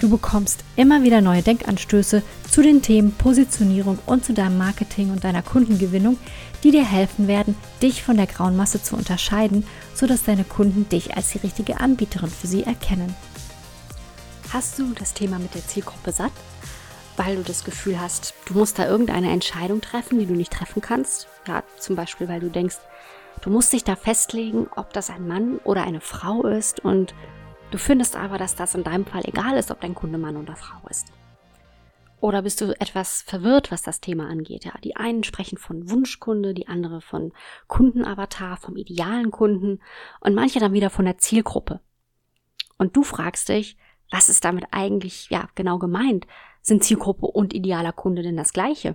[0.00, 5.24] Du bekommst immer wieder neue Denkanstöße zu den Themen Positionierung und zu deinem Marketing und
[5.24, 6.18] deiner Kundengewinnung,
[6.62, 11.16] die dir helfen werden, dich von der grauen Masse zu unterscheiden, sodass deine Kunden dich
[11.16, 13.14] als die richtige Anbieterin für sie erkennen.
[14.52, 16.32] Hast du das Thema mit der Zielgruppe satt?
[17.16, 20.82] Weil du das Gefühl hast, du musst da irgendeine Entscheidung treffen, die du nicht treffen
[20.82, 21.28] kannst?
[21.46, 22.76] Ja, zum Beispiel, weil du denkst,
[23.42, 27.14] du musst dich da festlegen, ob das ein Mann oder eine Frau ist und
[27.74, 30.54] Du findest aber, dass das in deinem Fall egal ist, ob dein Kunde Mann oder
[30.54, 31.08] Frau ist.
[32.20, 34.64] Oder bist du etwas verwirrt, was das Thema angeht?
[34.64, 37.32] Ja, die einen sprechen von Wunschkunde, die andere von
[37.66, 39.80] Kundenavatar, vom idealen Kunden
[40.20, 41.80] und manche dann wieder von der Zielgruppe.
[42.78, 43.76] Und du fragst dich,
[44.08, 46.28] was ist damit eigentlich ja genau gemeint?
[46.62, 48.94] Sind Zielgruppe und idealer Kunde denn das gleiche?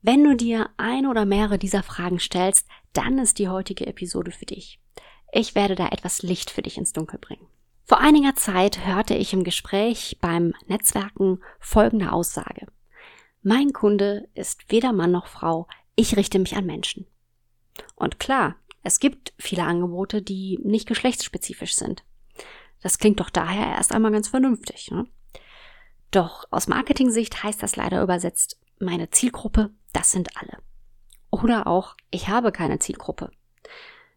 [0.00, 4.46] Wenn du dir ein oder mehrere dieser Fragen stellst, dann ist die heutige Episode für
[4.46, 4.80] dich.
[5.32, 7.49] Ich werde da etwas Licht für dich ins Dunkel bringen.
[7.90, 12.68] Vor einiger Zeit hörte ich im Gespräch beim Netzwerken folgende Aussage.
[13.42, 17.08] Mein Kunde ist weder Mann noch Frau, ich richte mich an Menschen.
[17.96, 22.04] Und klar, es gibt viele Angebote, die nicht geschlechtsspezifisch sind.
[22.80, 24.92] Das klingt doch daher erst einmal ganz vernünftig.
[24.92, 25.08] Ne?
[26.12, 30.58] Doch aus Marketing-Sicht heißt das leider übersetzt, meine Zielgruppe, das sind alle.
[31.30, 33.32] Oder auch, ich habe keine Zielgruppe.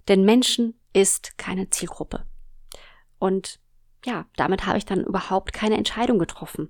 [0.09, 2.27] Denn Menschen ist keine Zielgruppe.
[3.17, 3.62] Und
[4.05, 6.69] ja, damit habe ich dann überhaupt keine Entscheidung getroffen.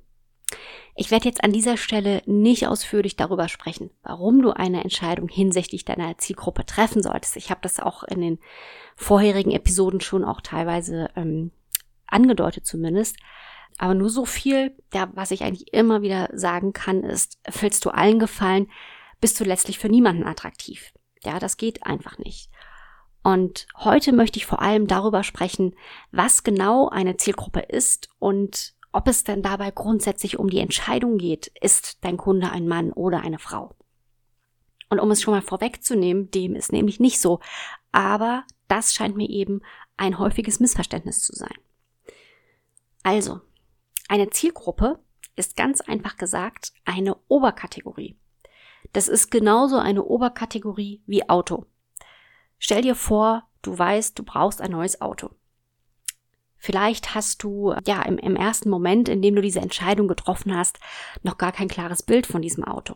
[0.96, 5.86] Ich werde jetzt an dieser Stelle nicht ausführlich darüber sprechen, warum du eine Entscheidung hinsichtlich
[5.86, 7.36] deiner Zielgruppe treffen solltest.
[7.36, 8.40] Ich habe das auch in den
[8.96, 11.52] vorherigen Episoden schon auch teilweise ähm,
[12.06, 13.18] angedeutet zumindest.
[13.80, 17.90] Aber nur so viel, ja, was ich eigentlich immer wieder sagen kann, ist, willst du
[17.90, 18.70] allen gefallen,
[19.20, 20.94] bist du letztlich für niemanden attraktiv.
[21.24, 22.50] Ja, das geht einfach nicht.
[23.24, 25.76] Und heute möchte ich vor allem darüber sprechen,
[26.12, 31.48] was genau eine Zielgruppe ist und ob es denn dabei grundsätzlich um die Entscheidung geht,
[31.60, 33.76] ist dein Kunde ein Mann oder eine Frau.
[34.90, 37.40] Und um es schon mal vorwegzunehmen, dem ist nämlich nicht so.
[37.92, 39.62] Aber das scheint mir eben
[39.98, 41.56] ein häufiges Missverständnis zu sein.
[43.02, 43.42] Also,
[44.08, 45.00] eine Zielgruppe
[45.36, 48.16] ist ganz einfach gesagt eine Oberkategorie.
[48.92, 51.66] Das ist genauso eine Oberkategorie wie Auto.
[52.66, 55.32] Stell dir vor, du weißt, du brauchst ein neues Auto.
[56.56, 60.80] Vielleicht hast du ja im, im, ersten Moment, in dem du diese Entscheidung getroffen hast,
[61.24, 62.96] noch gar kein klares Bild von diesem Auto.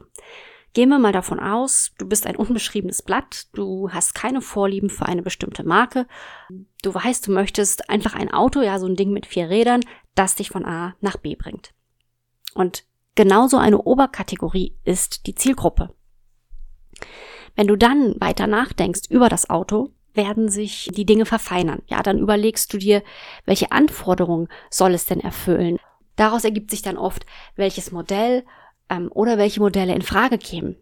[0.71, 5.05] Gehen wir mal davon aus, du bist ein unbeschriebenes Blatt, du hast keine Vorlieben für
[5.05, 6.07] eine bestimmte Marke,
[6.81, 9.81] du weißt, du möchtest einfach ein Auto, ja, so ein Ding mit vier Rädern,
[10.15, 11.73] das dich von A nach B bringt.
[12.53, 12.85] Und
[13.15, 15.93] genauso eine Oberkategorie ist die Zielgruppe.
[17.57, 21.81] Wenn du dann weiter nachdenkst über das Auto, werden sich die Dinge verfeinern.
[21.87, 23.03] Ja, dann überlegst du dir,
[23.45, 25.79] welche Anforderungen soll es denn erfüllen.
[26.15, 27.25] Daraus ergibt sich dann oft,
[27.55, 28.45] welches Modell
[28.89, 30.77] ähm, oder welche Modelle in Frage kämen.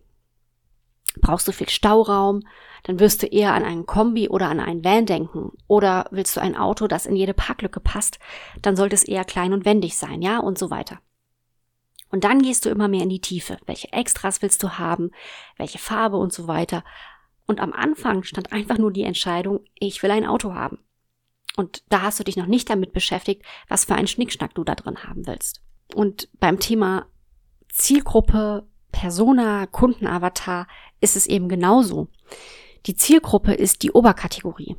[1.21, 2.41] Brauchst du viel Stauraum,
[2.83, 5.53] dann wirst du eher an einen Kombi oder an einen Van denken.
[5.67, 8.19] Oder willst du ein Auto, das in jede Parklücke passt,
[8.61, 10.99] dann sollte es eher klein und wendig sein, ja, und so weiter.
[12.09, 13.57] Und dann gehst du immer mehr in die Tiefe.
[13.65, 15.11] Welche Extras willst du haben?
[15.57, 16.83] Welche Farbe und so weiter.
[17.45, 20.79] Und am Anfang stand einfach nur die Entscheidung, ich will ein Auto haben.
[21.57, 24.75] Und da hast du dich noch nicht damit beschäftigt, was für einen Schnickschnack du da
[24.75, 25.61] drin haben willst.
[25.93, 27.05] Und beim Thema
[27.69, 30.67] Zielgruppe, Persona, Kundenavatar
[31.01, 32.07] ist es eben genauso.
[32.85, 34.75] Die Zielgruppe ist die Oberkategorie.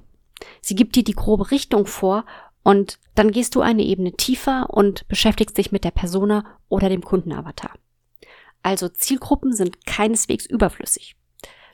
[0.61, 2.25] Sie gibt dir die grobe Richtung vor
[2.67, 7.01] und dann gehst du eine Ebene tiefer und beschäftigst dich mit der Persona oder dem
[7.01, 7.71] Kundenavatar.
[8.65, 11.15] Also Zielgruppen sind keineswegs überflüssig.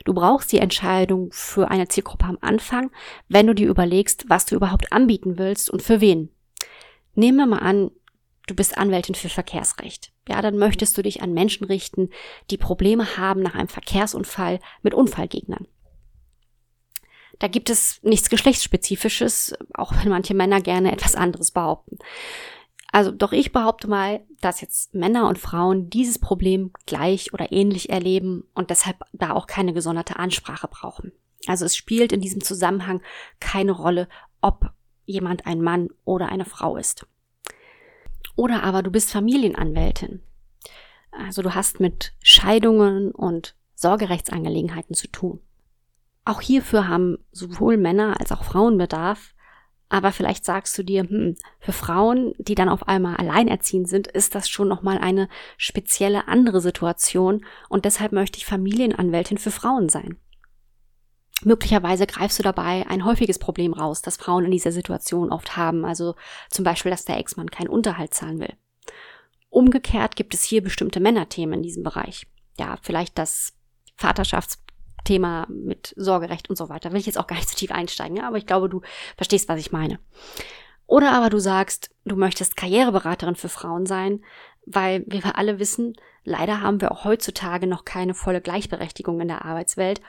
[0.05, 2.91] Du brauchst die Entscheidung für eine Zielgruppe am Anfang,
[3.27, 6.29] wenn du dir überlegst, was du überhaupt anbieten willst und für wen.
[7.15, 7.89] Nehmen wir mal an,
[8.45, 10.11] du bist Anwältin für Verkehrsrecht.
[10.29, 12.11] Ja, dann möchtest du dich an Menschen richten,
[12.51, 15.65] die Probleme haben nach einem Verkehrsunfall mit Unfallgegnern.
[17.39, 21.97] Da gibt es nichts Geschlechtsspezifisches, auch wenn manche Männer gerne etwas anderes behaupten.
[22.91, 27.89] Also doch ich behaupte mal, dass jetzt Männer und Frauen dieses Problem gleich oder ähnlich
[27.89, 31.11] erleben und deshalb da auch keine gesonderte Ansprache brauchen.
[31.47, 33.01] Also es spielt in diesem Zusammenhang
[33.39, 34.07] keine Rolle,
[34.41, 34.71] ob
[35.05, 37.07] jemand ein Mann oder eine Frau ist.
[38.35, 40.21] Oder aber du bist Familienanwältin.
[41.11, 45.39] Also du hast mit Scheidungen und Sorgerechtsangelegenheiten zu tun.
[46.25, 49.33] Auch hierfür haben sowohl Männer als auch Frauen Bedarf,
[49.89, 54.33] aber vielleicht sagst du dir, hm, für Frauen, die dann auf einmal alleinerziehend sind, ist
[54.33, 60.17] das schon nochmal eine spezielle andere Situation und deshalb möchte ich Familienanwältin für Frauen sein.
[61.43, 65.85] Möglicherweise greifst du dabei ein häufiges Problem raus, das Frauen in dieser Situation oft haben,
[65.85, 66.15] also
[66.49, 68.53] zum Beispiel, dass der Ex-Mann keinen Unterhalt zahlen will.
[69.49, 72.25] Umgekehrt gibt es hier bestimmte Männerthemen in diesem Bereich.
[72.57, 73.53] Ja, vielleicht das
[75.03, 76.91] Vaterschaftsthema mit Sorgerecht und so weiter.
[76.91, 78.81] Will ich jetzt auch gar nicht so tief einsteigen, ja, aber ich glaube, du
[79.15, 79.99] verstehst, was ich meine.
[80.85, 84.21] Oder aber du sagst, du möchtest Karriereberaterin für Frauen sein,
[84.65, 89.45] weil wir alle wissen, leider haben wir auch heutzutage noch keine volle Gleichberechtigung in der
[89.45, 90.01] Arbeitswelt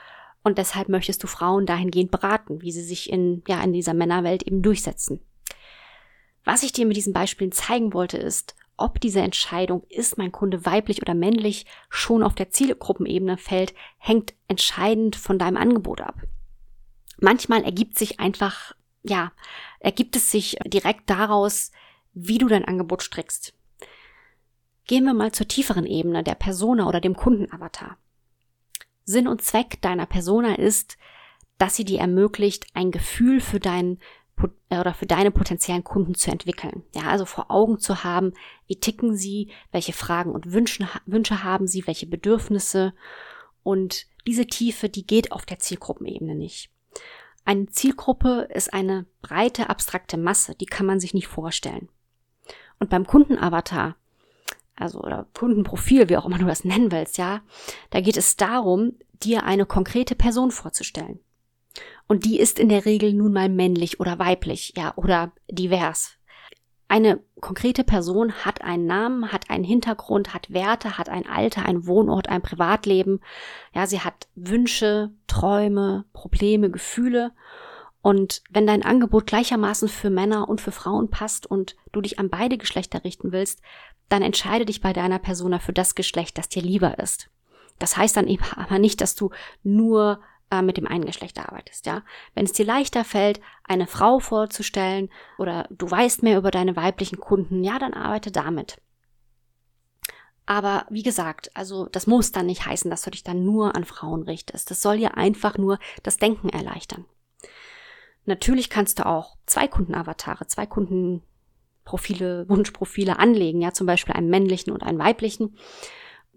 [0.43, 4.43] und deshalb möchtest du Frauen dahingehend beraten, wie sie sich in, ja, in dieser Männerwelt
[4.43, 5.19] eben durchsetzen.
[6.43, 10.65] Was ich dir mit diesen Beispielen zeigen wollte, ist, ob diese Entscheidung, ist mein Kunde
[10.65, 16.15] weiblich oder männlich, schon auf der Zielgruppenebene fällt, hängt entscheidend von deinem Angebot ab.
[17.19, 18.73] Manchmal ergibt sich einfach,
[19.03, 19.31] ja,
[19.79, 21.71] ergibt es sich direkt daraus,
[22.13, 23.53] wie du dein Angebot strickst.
[24.87, 27.97] Gehen wir mal zur tieferen Ebene der Persona oder dem Kundenavatar.
[29.05, 30.97] Sinn und Zweck deiner Persona ist,
[31.57, 33.99] dass sie dir ermöglicht, ein Gefühl für deinen
[34.69, 36.83] oder für deine potenziellen Kunden zu entwickeln.
[36.93, 38.33] Ja, also vor Augen zu haben,
[38.67, 42.93] wie ticken sie, welche Fragen und Wünsche, Wünsche haben sie, welche Bedürfnisse.
[43.63, 46.69] Und diese Tiefe, die geht auf der Zielgruppenebene nicht.
[47.45, 51.89] Eine Zielgruppe ist eine breite, abstrakte Masse, die kann man sich nicht vorstellen.
[52.79, 53.95] Und beim Kundenavatar
[54.75, 57.41] also oder Kundenprofil, wie auch immer du das nennen willst, ja,
[57.91, 58.93] da geht es darum,
[59.23, 61.19] dir eine konkrete Person vorzustellen.
[62.07, 66.17] Und die ist in der Regel nun mal männlich oder weiblich, ja, oder divers.
[66.87, 71.87] Eine konkrete Person hat einen Namen, hat einen Hintergrund, hat Werte, hat ein Alter, ein
[71.87, 73.21] Wohnort, ein Privatleben.
[73.73, 77.31] Ja, sie hat Wünsche, Träume, Probleme, Gefühle.
[78.03, 82.29] Und wenn dein Angebot gleichermaßen für Männer und für Frauen passt und du dich an
[82.29, 83.61] beide Geschlechter richten willst,
[84.09, 87.31] dann entscheide dich bei deiner Persona für das Geschlecht, das dir lieber ist.
[87.79, 89.31] Das heißt dann eben aber nicht, dass du
[89.63, 92.03] nur äh, mit dem einen Geschlecht arbeitest, ja.
[92.33, 97.19] Wenn es dir leichter fällt, eine Frau vorzustellen oder du weißt mehr über deine weiblichen
[97.19, 98.81] Kunden, ja, dann arbeite damit.
[100.45, 103.83] Aber wie gesagt, also das muss dann nicht heißen, dass du dich dann nur an
[103.83, 104.69] Frauen richtest.
[104.69, 107.05] Das soll dir einfach nur das Denken erleichtern.
[108.25, 111.23] Natürlich kannst du auch zwei Kundenavatare, zwei Kunden
[111.83, 115.57] Profile, Wunschprofile anlegen, ja, zum Beispiel einen männlichen und einen weiblichen.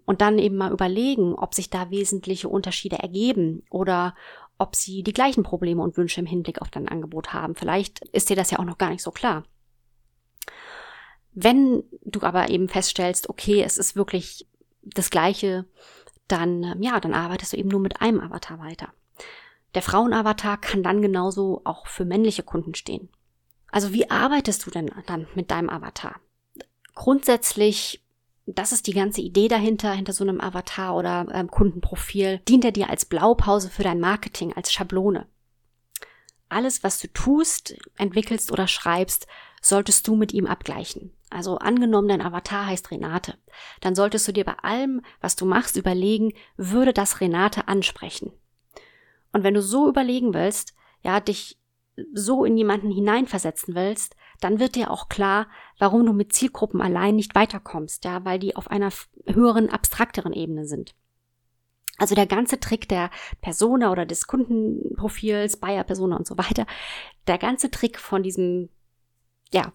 [0.09, 4.15] Und dann eben mal überlegen, ob sich da wesentliche Unterschiede ergeben oder
[4.57, 7.53] ob sie die gleichen Probleme und Wünsche im Hinblick auf dein Angebot haben.
[7.53, 9.43] Vielleicht ist dir das ja auch noch gar nicht so klar.
[11.33, 14.47] Wenn du aber eben feststellst, okay, es ist wirklich
[14.81, 15.65] das Gleiche,
[16.27, 18.91] dann, ja, dann arbeitest du eben nur mit einem Avatar weiter.
[19.75, 23.09] Der Frauenavatar kann dann genauso auch für männliche Kunden stehen.
[23.71, 26.19] Also wie arbeitest du denn dann mit deinem Avatar?
[26.95, 28.03] Grundsätzlich,
[28.55, 32.71] das ist die ganze Idee dahinter, hinter so einem Avatar oder ähm, Kundenprofil, dient er
[32.71, 35.27] dir als Blaupause für dein Marketing, als Schablone.
[36.49, 39.27] Alles, was du tust, entwickelst oder schreibst,
[39.61, 41.13] solltest du mit ihm abgleichen.
[41.29, 43.37] Also angenommen, dein Avatar heißt Renate,
[43.81, 48.31] dann solltest du dir bei allem, was du machst, überlegen, würde das Renate ansprechen?
[49.31, 51.59] Und wenn du so überlegen willst, ja, dich
[52.13, 57.15] so in jemanden hineinversetzen willst, dann wird dir auch klar, warum du mit Zielgruppen allein
[57.15, 58.89] nicht weiterkommst, ja, weil die auf einer
[59.25, 60.95] höheren, abstrakteren Ebene sind.
[61.97, 63.09] Also der ganze Trick der
[63.41, 66.65] Persona oder des Kundenprofils, Buyer Persona und so weiter,
[67.27, 68.69] der ganze Trick von diesem,
[69.51, 69.73] ja,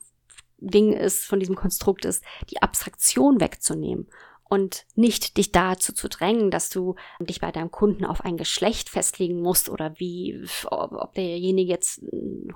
[0.57, 4.09] Ding ist, von diesem Konstrukt ist, die Abstraktion wegzunehmen
[4.49, 8.89] und nicht dich dazu zu drängen, dass du dich bei deinem Kunden auf ein Geschlecht
[8.89, 12.03] festlegen musst oder wie, ob derjenige jetzt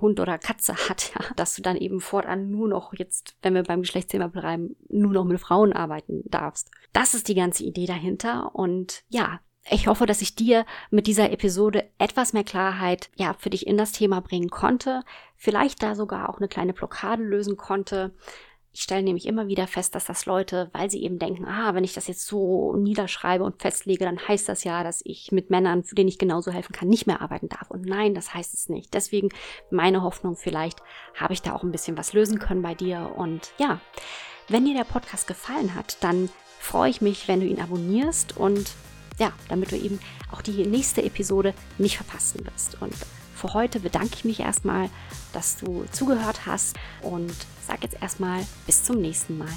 [0.01, 3.63] Hund oder Katze hat, ja, dass du dann eben fortan nur noch jetzt, wenn wir
[3.63, 6.71] beim Geschlechtsthema bleiben, nur noch mit Frauen arbeiten darfst.
[6.93, 9.41] Das ist die ganze Idee dahinter und ja,
[9.71, 13.77] ich hoffe, dass ich dir mit dieser Episode etwas mehr Klarheit ja für dich in
[13.77, 15.03] das Thema bringen konnte,
[15.37, 18.15] vielleicht da sogar auch eine kleine Blockade lösen konnte,
[18.79, 21.83] ich stelle nämlich immer wieder fest, dass das Leute, weil sie eben denken, ah, wenn
[21.83, 25.83] ich das jetzt so niederschreibe und festlege, dann heißt das ja, dass ich mit Männern,
[25.83, 27.73] für denen ich genauso helfen kann, nicht mehr arbeiten darf.
[27.73, 28.95] Und nein, das heißt es nicht.
[28.95, 29.31] Deswegen
[29.73, 30.81] meine Hoffnung, vielleicht
[31.17, 33.15] habe ich da auch ein bisschen was lösen können bei dir.
[33.17, 33.81] Und ja,
[34.47, 36.29] wenn dir der Podcast gefallen hat, dann
[36.61, 38.71] freue ich mich, wenn du ihn abonnierst und
[39.19, 39.99] ja, damit du eben
[40.31, 42.81] auch die nächste Episode nicht verpassen wirst.
[42.81, 42.95] Und
[43.39, 44.91] für heute bedanke ich mich erstmal,
[45.33, 47.33] dass du zugehört hast und
[47.67, 49.49] sage jetzt erstmal bis zum nächsten Mal.